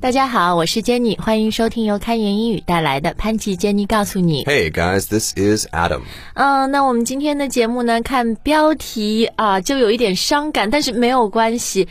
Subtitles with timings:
[0.00, 4.42] 大家好，我是 Jenny，欢迎收听由开言英语带来的潘吉 Jenny 告诉你。
[4.44, 6.00] Hey guys, this is Adam.
[6.34, 11.86] 嗯、那我们今天的节目呢，看标题啊，就有一点伤感，但是没有关系。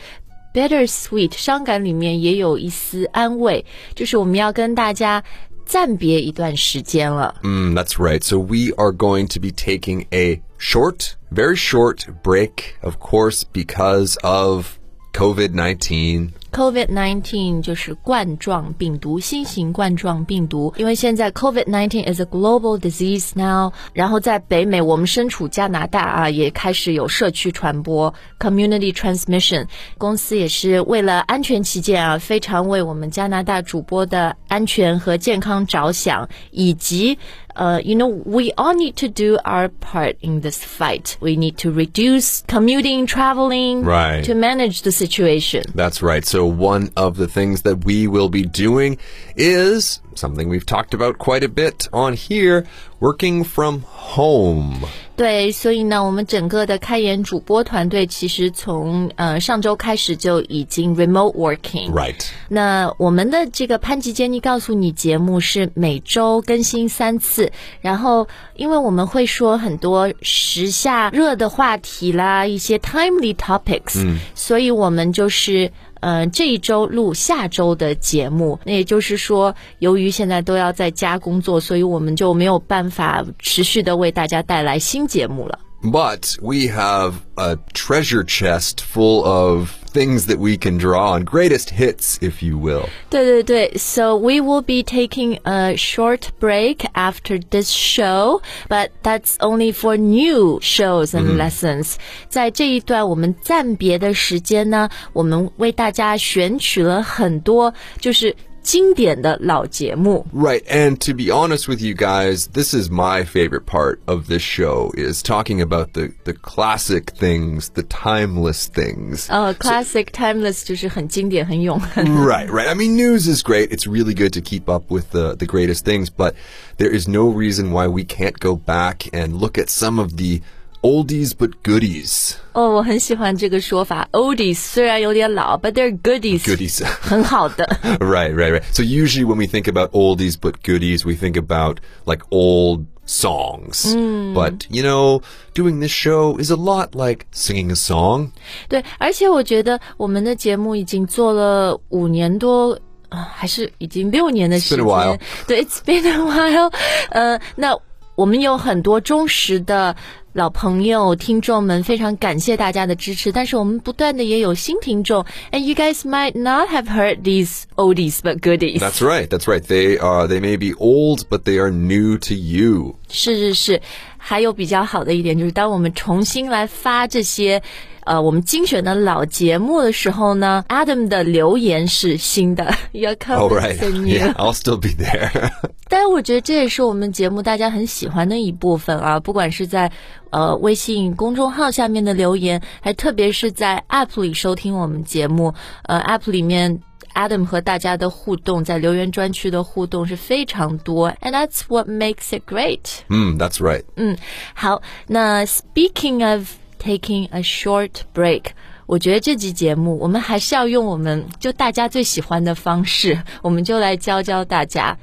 [0.52, 3.64] Bittersweet，伤感里面也有一丝安慰，
[3.94, 5.22] 就是我们要跟大家
[5.69, 7.35] 暂别一段时间了。
[7.43, 8.23] Mm, that's right.
[8.23, 14.17] So we are going to be taking a short, very short break, of course, because
[14.23, 14.77] of
[15.13, 16.33] COVID 19.
[16.51, 20.73] COVID-19 就是冠状病毒，新型冠状病毒。
[20.77, 29.67] 因为现在 COVID-19 is a global disease now，然后在北美，我们身处加拿大啊，也开始有社区传播 （community transmission）。
[29.97, 37.17] 公司也是为了安全起见啊，非常为我们加拿大主播的安全和健康着想，以及。
[37.55, 41.13] 呃、y o u know, we all need to do our part in this fight.
[41.21, 44.25] We need to reduce commuting, traveling, Right.
[44.25, 45.63] to manage the situation.
[45.73, 46.25] That's right.
[46.25, 48.98] So one of the things that we will be doing
[49.36, 52.64] is something we've talked about quite a bit on here
[53.00, 54.86] working from home.
[55.16, 61.92] 对，所以呢，我们整个的开言主播团队其实从呃上周开始就已经 remote working。
[61.92, 62.24] Right。
[62.48, 75.70] 那我们的这个潘吉杰尼告诉你节目是每周更新三次，然后因为我们会说很多时下热的话题啦，一些 timely topics，嗯，所以我们就是。
[76.00, 85.58] 嗯，这一周录下周的节目，那也就是说，由于现在都要在家工作，所以我们就没有办法持续的为大家带来新节目了。
[85.81, 92.17] But we have a treasure chest full of things that we can draw on, greatest hits,
[92.21, 92.89] if you will.
[93.09, 99.95] 对对对，So we will be taking a short break after this show, but that's only for
[99.95, 101.97] new shows and lessons.
[102.29, 108.35] 在这一段我们暂别的时间呢，我们为大家选取了很多就是
[108.69, 110.25] 经典的老节目。
[110.33, 114.41] Right, and to be honest with you guys, this is my favorite part of this
[114.41, 119.27] show is talking about the the classic things, the timeless things.
[119.29, 122.03] 呃、c l a s s i c timeless 就是很经典、很永恒。
[122.25, 122.67] Right, right.
[122.67, 123.69] I mean, news is great.
[123.69, 126.33] It's really good to keep up with the, the greatest things, but
[126.77, 130.41] there is no reason why we can't go back and look at some of the
[130.81, 132.33] oldies but goodies.
[132.53, 136.85] 哦，我很喜欢这个说法，oldies 虽然有点老，but they're goodies， Goodies.
[137.01, 137.65] 很好的。
[137.99, 138.63] right, right, right.
[138.71, 143.93] So usually when we think about oldies but goodies, we think about like old songs.
[144.33, 145.21] But, you know,
[145.53, 148.31] doing this show is a lot like singing a song.
[148.67, 152.79] 对，而且我觉得我们的节目已经做了五年多。
[153.09, 155.17] 啊，还是已经六年的时 been a while.
[155.17, 156.73] 间，对，It's been a while。
[157.11, 157.77] 呃，那
[158.15, 159.95] 我们有很多忠实的
[160.33, 163.31] 老朋友、听众们，非常感谢大家的支持。
[163.31, 168.79] 但是我们不断的也有新听众，and you guys might not have heard these oldies but goodies。
[168.79, 169.27] That's right.
[169.27, 169.61] That's right.
[169.61, 172.95] They are they may be old, but they are new to you.
[173.09, 173.81] 是是是，
[174.17, 177.61] 还有比较好的一点就是，当我们重新来发这些
[178.03, 183.77] 呃我们精选的老节目的时候呢，Adam 的留言是新的，Your Oh right.
[183.77, 184.07] comments are new。
[184.07, 185.49] Yeah, I'll still be there.
[185.90, 189.92] 但是我觉得这也是我们节目大家很喜欢的一部分啊，不管是在
[190.30, 195.52] 呃微信公众号下面的留言，还特别是在 App 里收听我们节目，
[195.82, 196.80] 呃 App 里面。
[197.12, 202.78] Adam 和大家的互动，在留言专区的互动是非常多，and that's what makes it great。
[203.08, 203.82] Hmm, that's right.
[203.96, 204.16] 嗯
[204.54, 208.44] 好，那 speaking of taking a short break，
[208.86, 214.96] 我觉得这期节目我们还是要用我们就大家最喜欢的方式，我们就来教教大家，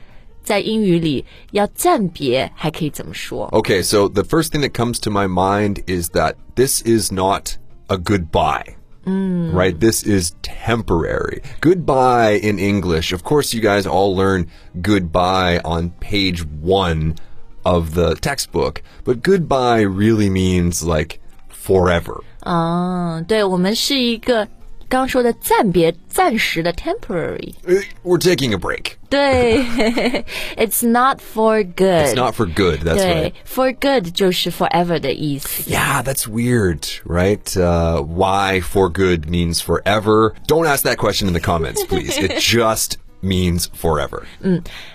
[0.46, 3.48] 在英语里要暂别还可以怎么说。
[3.52, 7.56] Okay, so the first thing that comes to my mind is that this is not
[7.88, 8.76] a goodbye.
[9.04, 9.80] Right?
[9.80, 11.42] This is temporary.
[11.60, 13.12] Goodbye in English.
[13.12, 14.46] Of course, you guys all learn
[14.80, 17.16] goodbye on page one
[17.64, 21.18] of the textbook, but goodbye really means like
[21.48, 22.22] forever.
[22.44, 24.46] 嗯，对，我们是一个
[24.88, 27.54] 刚说的暂别、暂时的 temporary。
[27.66, 28.96] Uh, We're taking a break.
[29.08, 29.64] 对，
[30.56, 32.06] It's not for good。
[32.08, 32.80] It's not for good.
[32.80, 33.32] That's 对 right.
[33.46, 35.70] ，for good 就是 forever 的意思。
[35.70, 37.42] Yeah, that's weird, right?
[37.56, 40.34] Uh, why for good means forever.
[40.46, 42.18] Don't ask that question in the comments, please.
[42.18, 44.24] it just means forever.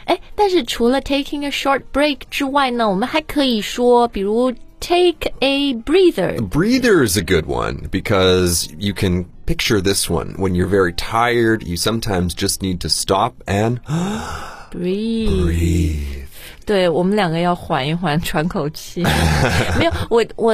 [0.06, 6.42] 哎，但是除了 taking a short break 之外呢，我们还可以说，比如 take a breather。
[6.42, 10.36] Breather is a good one because you can picture this one.
[10.38, 13.80] When you're very tired, you sometimes just need to stop and
[14.72, 15.30] breathe。
[15.30, 16.28] breathe.
[16.66, 19.02] 对我们两个要缓一缓，喘口气。
[19.80, 20.54] 没有，我我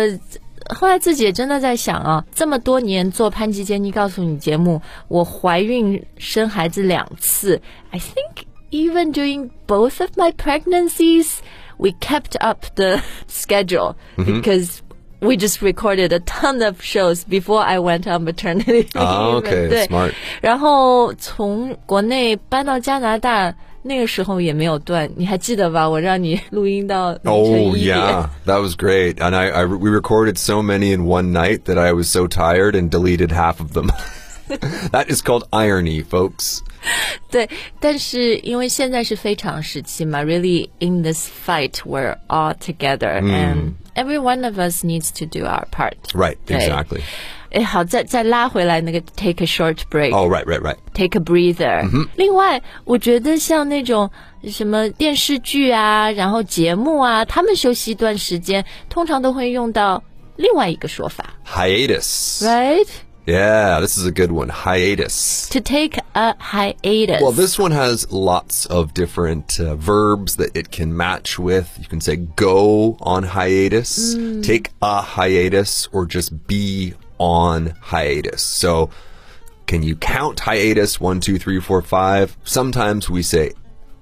[0.76, 7.60] 后来自己也真的在想啊，这么多年做潘吉杰尼告诉你节目，我怀孕生孩子两次，
[7.90, 11.38] I think even during both of my pregnancies,
[11.78, 14.82] we kept up the schedule because.
[15.26, 18.92] We just recorded a ton of shows before I went on maternity leave.
[18.94, 20.12] Ah, okay, 对 smart.
[20.42, 25.90] 然后从国内搬到加拿大，那个时候也没有断，你还记得吧？
[25.90, 27.98] 我让你录音到凌晨 Oh 一点。
[27.98, 29.14] yeah, that was great.
[29.22, 32.76] And I, I we recorded so many in one night that I was so tired
[32.76, 33.94] and deleted half of them.
[34.92, 36.62] that is called irony, folks.
[37.32, 37.50] 对，
[37.80, 45.96] 但是因为现在是非常时期嘛，really in this fight we're all together、and every one of us needs to do our part。
[46.14, 47.02] Right, 对 exactly.
[47.52, 50.12] 哎，好，再再拉回来那个 take a short break。
[50.12, 50.78] Oh, right, right, right.
[50.94, 51.88] take a breather。
[52.16, 54.10] 另外，我觉得像那种
[54.50, 60.04] 什么电视剧啊，然后节目啊，他们休息一段时间，通常都会用到
[60.36, 62.44] 另外一个说法 Hiatus.
[62.44, 62.88] ，right？
[63.28, 64.50] Yeah, this is a good one.
[64.50, 65.48] Hiatus.
[65.50, 67.22] To take a hiatus.
[67.22, 71.74] Well, this one has lots of different uh, verbs that it can match with.
[71.80, 78.42] You can say go on hiatus, take a hiatus, or just be on hiatus.
[78.42, 78.90] So,
[79.68, 81.00] can you count hiatus?
[81.00, 82.36] One, two, three, four, five.
[82.44, 83.54] Sometimes we say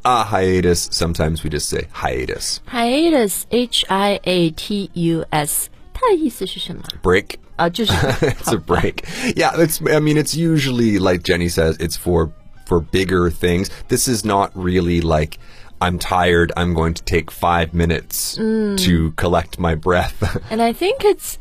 [0.04, 0.90] a hiatus.
[0.92, 2.60] Sometimes we just say hiatus.
[2.66, 6.82] hiatus, H I A T U S，它的意思是什么？
[7.04, 7.38] Break.
[7.56, 9.04] 啊，就 是 it's a break.
[9.36, 9.80] Yeah, it's.
[9.82, 12.32] I mean, it's usually like Jenny says, it's for
[12.66, 13.70] for bigger things.
[13.88, 15.38] This is not really like
[15.80, 16.52] I'm tired.
[16.56, 20.14] I'm going to take five minutes to collect my breath.
[20.50, 21.38] And I think it's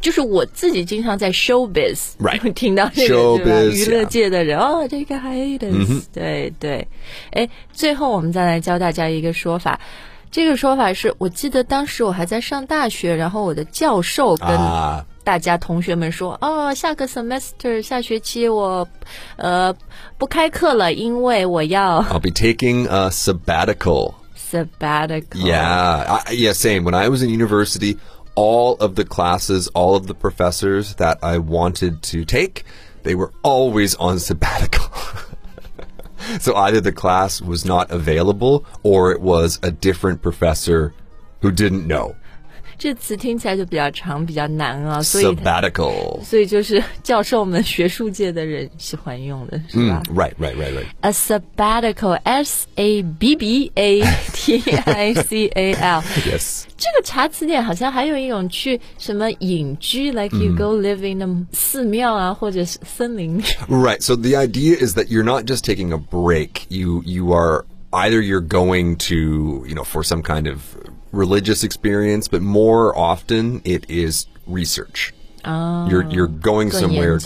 [0.00, 2.40] 就是我自己经常在 showbiz Right.
[2.40, 3.74] 会听到这个 Showbiz，对吧？
[3.74, 6.86] 娱乐 yeah 界的人哦，这个 hiatus，、 对对。
[7.32, 9.80] 哎，最后我们再来教大家一个说法。
[10.30, 18.86] 这个说法是我记得当时我还在上大学，然后我的教授跟啊 大家同学们说，哦，下个 semester 下学期我
[19.36, 19.74] 呃
[20.18, 24.14] 不开课了，因为我要 I'll be taking a sabbatical.
[24.36, 25.38] sabbatical。
[25.38, 26.84] Yeah, I, yeah, same.
[26.84, 27.98] When I was in university,
[28.34, 32.64] all of the classes, all of the professors that I wanted to take,
[33.04, 34.86] they were always on sabbatical.
[36.40, 40.92] so either the class was not available or it was a different professor
[41.42, 42.14] who didn't know.
[42.78, 46.22] 这词听起来就比较长，比较难啊，所以 Sabbatical.
[46.24, 50.86] 所以就是教授们、学术界的人喜欢用的，是吧、 Right, right, right, right.
[51.00, 54.02] a sabbatical, S A B B A
[54.32, 56.02] T I C A L。
[56.26, 56.64] Yes.
[56.76, 63.40] 这个查词典好像还有一种去什么隐居，like you go live in a 寺庙啊，或者是森林。
[63.68, 64.00] Right.
[64.00, 66.62] So the idea is that you're not just taking a break.
[66.68, 70.60] You you are either you're going to, you know, for some kind of
[71.15, 75.13] religious experience, but more often it is research.
[75.43, 77.19] Oh, you're you're going somewhere.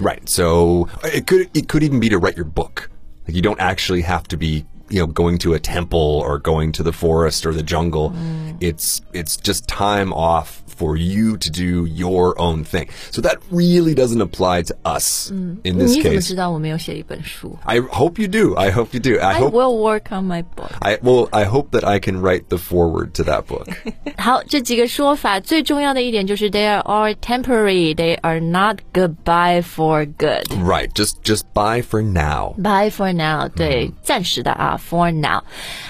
[0.00, 0.18] Right.
[0.18, 0.28] right.
[0.28, 2.90] So uh, it could it could even be to write your book.
[3.26, 6.71] Like you don't actually have to be you know, going to a temple or going
[6.71, 8.13] to the forest or the jungle.
[8.59, 12.87] It's it's just time off for you to do your own thing.
[13.11, 16.27] So that really doesn't apply to us in this 你怎么 case.
[16.27, 18.53] 知道我没有写一本书 I hope you do.
[18.55, 19.19] I hope you do.
[19.19, 20.69] I ？I hope will work on my book。
[20.79, 23.67] I well I hope that I can write the foreword to that book.
[24.17, 30.45] 好，这几个说法最重要的一点就是 they are all temporary, they are not goodbye for good.
[30.63, 30.89] right.
[30.93, 32.53] Just just bye for now.
[32.57, 35.41] Bye for now，对，暂时的啊 ，for now。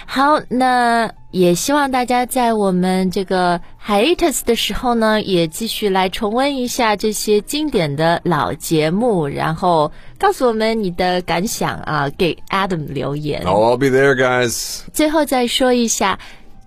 [0.05, 13.43] 好，那也希望大家在我们这个 hiatus 的时候呢，也继续来重温一下这些经典的老节目，然后告诉我们你的感想啊，给 Adam 留言。
[13.43, 14.81] Oh, I'll be there, guys.
[14.93, 16.17] 最后再说一下，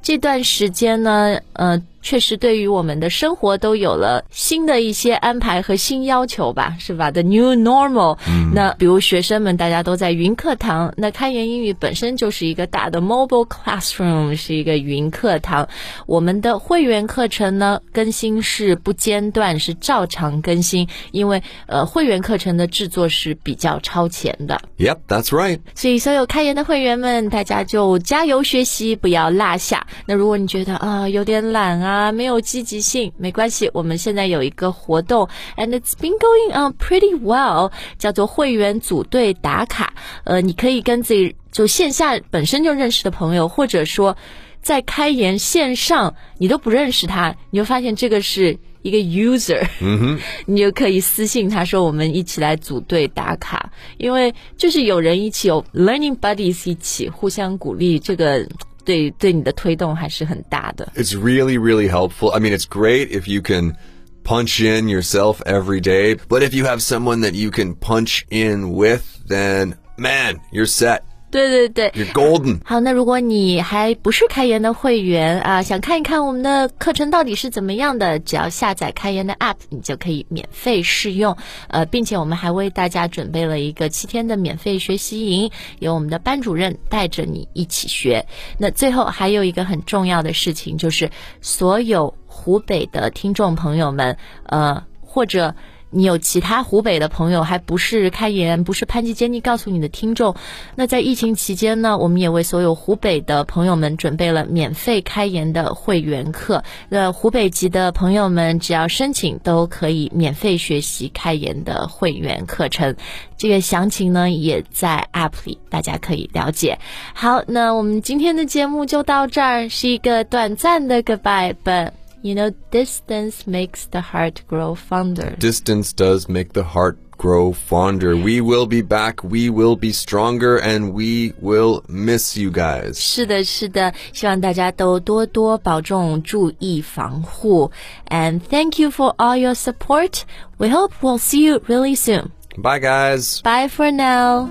[0.03, 8.16] 这段时间呢，呃， 确实对于我们的生活都有了新的一些安排和新要求吧，是吧？The new normal。
[8.54, 15.68] 那比如学生们大家都在云课堂，那开源英语本身就是一个大的 mobile classroom，是一个云课堂。
[16.06, 24.62] 我们的会员课程呢，更新是不间断，是照常更新，因为呃，会员课程的制作是比较超前的。
[24.78, 25.60] Yep, that's right.
[25.74, 29.84] 所以，所有开研的会员们，大家就加油学习，不要落下。
[30.06, 39.94] 那如果你觉得啊有点懒啊，没有积极性，没关系，我们现在有一个活动，and it's been going on pretty well，叫做会员组队打卡。
[40.24, 44.16] 呃，你可以跟自己就线下本身就认识的朋友，或者说
[44.62, 48.58] 在开言线上你都不认识他，你就发现这个是。
[48.86, 58.48] 一个 user，嗯哼， 你就可以私信他说我们一起来组队打卡，因为就是有人一起有 learning buddies 一起互相鼓励，这个
[58.85, 60.91] 对对你的推动还是很大的。
[60.97, 62.31] It's really, really helpful.
[62.31, 63.77] I mean, it's great if you can
[64.25, 68.73] punch in yourself every day, but if you have someone that you can punch in
[68.73, 71.05] with, then man, you're set.
[71.32, 72.60] 对对对，You're golden.
[72.64, 81.36] 好，那如果你还不是开源的会员啊，想看一看我们的课程到底是怎么样的，只要下载开源的 App，你就可以免费试用。
[81.68, 88.26] 呃，并且我们还为大家准备了一个七天的免费学习营，由我们的班主任带着你一起学。
[88.58, 91.10] 那最后还有一个很重要的事情，就是
[91.42, 95.54] 所有湖北的听众朋友们，呃，或者。
[95.96, 100.36] 你有其他湖北的朋友，还不是开言，不是潘吉杰尼告诉你的听众。
[100.76, 106.64] 那在疫情期间呢，我们也为所有湖北的朋友们准备了免费开言的会员课。
[106.90, 112.98] 那湖北籍的朋友们，只要申请都可以免费学习开言的会员课程。
[113.38, 116.78] 这个详情呢，也在 App 里，大家可以了解。
[117.14, 121.92] 好，那我们今天的节目就到这儿，是一个短暂的 goodbye，but。
[122.25, 125.37] You know, distance makes the heart grow fonder.
[125.39, 128.15] Distance does make the heart grow fonder.
[128.15, 129.25] We will be back.
[129.25, 132.99] We will be stronger and we will miss you guys.
[132.99, 137.71] 是的，是的，希望大家都多多保重，注意防护。
[138.11, 140.25] And thank you for all your support.
[140.59, 142.33] We hope we'll see you really soon.
[142.59, 143.41] Bye, guys.
[143.43, 144.49] Bye for now.